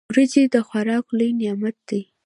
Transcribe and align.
وريجي 0.09 0.43
د 0.53 0.55
خوراک 0.67 1.05
لوی 1.17 1.29
نعمت 1.39 1.75
دی. 1.89 2.01